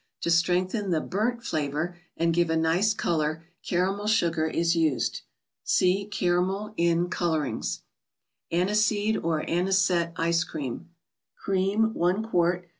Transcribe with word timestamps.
To 0.21 0.31
strengthen 0.31 0.89
the" 0.89 0.99
burnt" 1.15 1.43
flavor 1.45 1.95
and 2.17 2.33
give 2.33 2.49
a 2.49 2.57
nicer 2.57 2.97
color, 2.97 3.43
caramel 3.63 4.07
sugar 4.07 4.47
is 4.47 4.75
used. 4.75 5.21
(See 5.63 6.05
Caramel 6.09 6.73
in" 6.75 7.07
Colorings".) 7.11 7.83
Sluteeei) 8.51 9.23
or 9.23 9.43
am'gette 9.43 10.11
31ce*Creatu. 10.15 10.85
Cream, 11.35 11.85
i 11.95 11.99
qt. 12.13 12.63